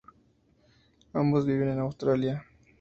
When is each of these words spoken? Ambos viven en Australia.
Ambos 1.13 1.45
viven 1.45 1.69
en 1.69 1.79
Australia. 1.81 2.43